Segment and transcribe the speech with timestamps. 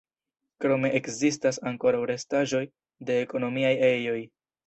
[0.63, 2.63] Krome ekzistas ankoraŭ restaĵoj
[3.11, 4.19] de ekonomiaj ejoj.